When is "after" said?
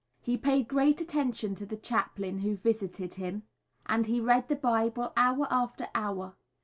5.51-5.89